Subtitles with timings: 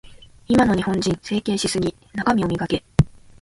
[0.47, 1.95] 今の日本人、整形しすぎ。
[2.15, 2.83] 中身を磨け。